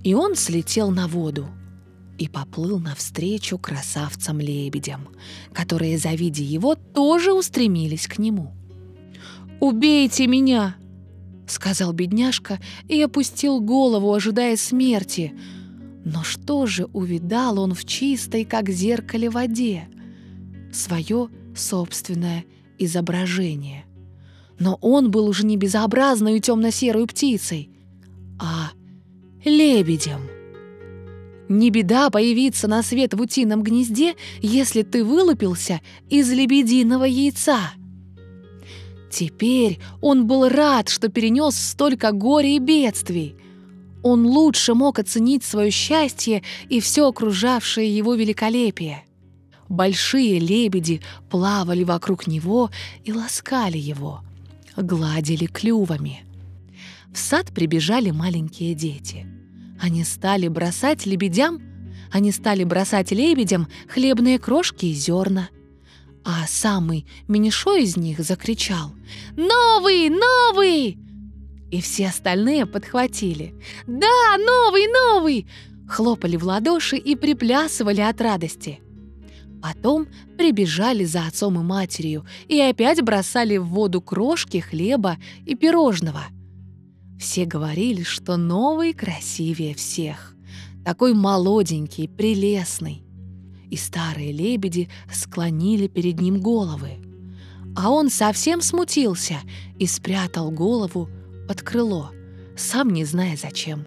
И 0.02 0.14
он 0.14 0.34
слетел 0.34 0.90
на 0.90 1.06
воду 1.06 1.46
и 2.20 2.28
поплыл 2.28 2.78
навстречу 2.78 3.56
красавцам-лебедям, 3.56 5.08
которые, 5.54 5.96
завидя 5.96 6.42
его, 6.42 6.74
тоже 6.74 7.32
устремились 7.32 8.06
к 8.06 8.18
нему. 8.18 8.52
«Убейте 9.58 10.26
меня!»— 10.26 10.76
сказал 11.46 11.94
бедняжка 11.94 12.60
и 12.88 13.00
опустил 13.00 13.60
голову, 13.62 14.12
ожидая 14.12 14.58
смерти. 14.58 15.32
Но 16.04 16.22
что 16.22 16.66
же 16.66 16.84
увидал 16.92 17.58
он 17.58 17.72
в 17.72 17.86
чистой, 17.86 18.44
как 18.44 18.68
зеркале, 18.68 19.30
воде— 19.30 19.88
свое 20.74 21.30
собственное 21.56 22.44
изображение. 22.78 23.86
Но 24.58 24.76
он 24.82 25.10
был 25.10 25.26
уже 25.26 25.46
не 25.46 25.56
безобразной 25.56 26.38
темно-серой 26.40 27.06
птицей, 27.06 27.70
а 28.38 28.72
лебедем. 29.42 30.39
Не 31.50 31.70
беда 31.70 32.10
появиться 32.10 32.68
на 32.68 32.80
свет 32.80 33.12
в 33.12 33.20
утином 33.20 33.64
гнезде, 33.64 34.14
если 34.40 34.82
ты 34.82 35.02
вылупился 35.02 35.80
из 36.08 36.30
лебединого 36.30 37.02
яйца. 37.02 37.72
Теперь 39.10 39.80
он 40.00 40.28
был 40.28 40.48
рад, 40.48 40.88
что 40.88 41.08
перенес 41.08 41.56
столько 41.56 42.12
горя 42.12 42.50
и 42.50 42.60
бедствий. 42.60 43.34
Он 44.04 44.26
лучше 44.26 44.74
мог 44.74 45.00
оценить 45.00 45.42
свое 45.42 45.72
счастье 45.72 46.44
и 46.68 46.78
все 46.78 47.08
окружавшее 47.08 47.96
его 47.96 48.14
великолепие. 48.14 49.02
Большие 49.68 50.38
лебеди 50.38 51.02
плавали 51.30 51.82
вокруг 51.82 52.28
него 52.28 52.70
и 53.02 53.12
ласкали 53.12 53.76
его, 53.76 54.20
гладили 54.76 55.46
клювами. 55.46 56.22
В 57.12 57.18
сад 57.18 57.46
прибежали 57.52 58.12
маленькие 58.12 58.76
дети. 58.76 59.39
Они 59.80 60.04
стали 60.04 60.48
бросать 60.48 61.06
лебедям, 61.06 61.60
они 62.12 62.32
стали 62.32 62.64
бросать 62.64 63.12
лебедям 63.12 63.68
хлебные 63.88 64.38
крошки 64.38 64.86
и 64.86 64.92
зерна. 64.92 65.48
А 66.24 66.46
самый 66.46 67.06
меньшой 67.28 67.84
из 67.84 67.96
них 67.96 68.20
закричал 68.20 68.92
«Новый! 69.36 70.10
Новый!» 70.10 70.98
И 71.70 71.80
все 71.80 72.08
остальные 72.08 72.66
подхватили 72.66 73.54
«Да, 73.86 74.36
новый, 74.38 74.86
новый!» 74.86 75.46
хлопали 75.88 76.36
в 76.36 76.44
ладоши 76.44 76.96
и 76.96 77.16
приплясывали 77.16 78.00
от 78.00 78.20
радости– 78.20 78.80
Потом 79.62 80.06
прибежали 80.38 81.04
за 81.04 81.26
отцом 81.26 81.60
и 81.60 81.62
матерью 81.62 82.24
и 82.48 82.58
опять 82.60 83.02
бросали 83.02 83.58
в 83.58 83.66
воду 83.66 84.00
крошки 84.00 84.58
хлеба 84.58 85.18
и 85.44 85.54
пирожного. 85.54 86.22
Все 87.20 87.44
говорили, 87.44 88.02
что 88.02 88.36
новый 88.36 88.94
красивее 88.94 89.74
всех, 89.74 90.34
такой 90.84 91.14
молоденький, 91.14 92.08
прелестный. 92.08 93.04
И 93.70 93.76
старые 93.76 94.32
лебеди 94.32 94.88
склонили 95.12 95.86
перед 95.86 96.20
ним 96.20 96.40
головы. 96.40 96.98
А 97.76 97.90
он 97.90 98.10
совсем 98.10 98.62
смутился 98.62 99.36
и 99.78 99.86
спрятал 99.86 100.50
голову 100.50 101.08
под 101.46 101.62
крыло, 101.62 102.10
сам 102.56 102.90
не 102.90 103.04
зная 103.04 103.36
зачем. 103.36 103.86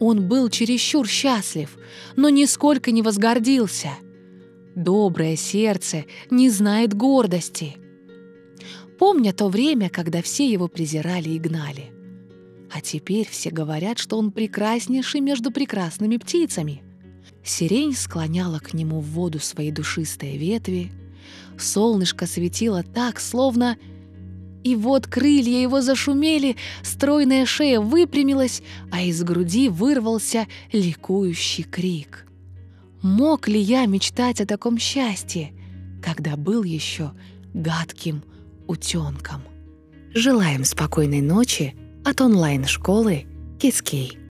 Он 0.00 0.26
был 0.28 0.48
чересчур 0.48 1.06
счастлив, 1.06 1.76
но 2.16 2.30
нисколько 2.30 2.92
не 2.92 3.02
возгордился— 3.02 3.90
Доброе 4.78 5.34
сердце 5.34 6.04
не 6.30 6.50
знает 6.50 6.94
гордости. 6.94 7.74
Помня 8.96 9.32
то 9.32 9.48
время, 9.48 9.90
когда 9.90 10.22
все 10.22 10.48
его 10.48 10.68
презирали 10.68 11.30
и 11.30 11.40
гнали. 11.40 11.97
А 12.72 12.80
теперь 12.80 13.28
все 13.28 13.50
говорят, 13.50 13.98
что 13.98 14.18
он 14.18 14.30
прекраснейший 14.30 15.20
между 15.20 15.50
прекрасными 15.50 16.16
птицами. 16.16 16.82
Сирень 17.42 17.94
склоняла 17.94 18.58
к 18.58 18.74
нему 18.74 19.00
в 19.00 19.06
воду 19.06 19.38
свои 19.38 19.70
душистые 19.70 20.36
ветви. 20.36 20.92
Солнышко 21.58 22.26
светило 22.26 22.82
так, 22.82 23.20
словно... 23.20 23.76
И 24.64 24.74
вот 24.74 25.06
крылья 25.06 25.62
его 25.62 25.80
зашумели, 25.80 26.56
стройная 26.82 27.46
шея 27.46 27.80
выпрямилась, 27.80 28.60
а 28.90 29.00
из 29.02 29.22
груди 29.22 29.68
вырвался 29.68 30.46
ликующий 30.72 31.62
крик— 31.62 32.26
Мог 33.02 33.46
ли 33.46 33.60
я 33.60 33.86
мечтать 33.86 34.40
о 34.40 34.46
таком 34.46 34.76
счастье, 34.76 35.52
когда 36.02 36.36
был 36.36 36.64
еще 36.64 37.12
гадким 37.54 38.24
утенком? 38.66 39.42
Желаем 40.14 40.64
спокойной 40.64 41.20
ночи 41.20 41.76
от 42.04 42.20
онлайн-школы 42.20 43.26
Кискей. 43.58 44.18